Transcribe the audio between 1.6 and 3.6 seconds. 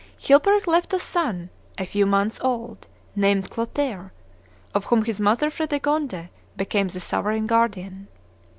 a few months old, named.